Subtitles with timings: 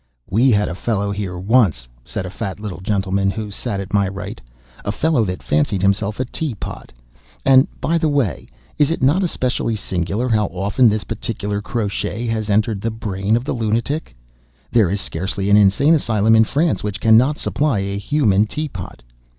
[0.27, 4.07] "We had a fellow here once," said a fat little gentleman, who sat at my
[4.07, 6.91] right,—"a fellow that fancied himself a tea pot;
[7.45, 8.47] and by the way,
[8.79, 13.43] is it not especially singular how often this particular crotchet has entered the brain of
[13.45, 14.15] the lunatic?
[14.71, 19.03] There is scarcely an insane asylum in France which cannot supply a human tea pot.